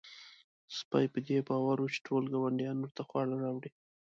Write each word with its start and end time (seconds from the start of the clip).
سپی 0.77 1.05
په 1.13 1.19
دې 1.27 1.39
باور 1.47 1.77
و 1.81 1.87
چې 1.93 1.99
ټول 2.07 2.23
ګاونډیان 2.33 2.77
ورته 2.79 3.01
خواړه 3.07 3.35
راوړي. 3.43 3.71